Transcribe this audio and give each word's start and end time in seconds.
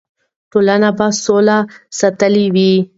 ټولنه 0.51 0.89
به 0.97 1.07
سوله 1.25 1.57
ساتلې 1.99 2.45
وي. 2.55 2.73